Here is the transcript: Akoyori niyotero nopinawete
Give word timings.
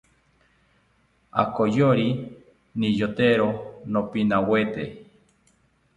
Akoyori 1.43 2.09
niyotero 2.77 3.47
nopinawete 3.91 4.83